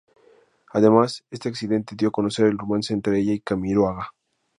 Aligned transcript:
Además, 0.71 1.25
este 1.29 1.47
accidente 1.49 1.95
dio 1.95 2.07
a 2.07 2.11
conocer 2.11 2.47
el 2.47 2.57
romance 2.57 2.91
entre 2.91 3.19
ella 3.19 3.33
y 3.33 3.39
Camiroaga. 3.39 4.15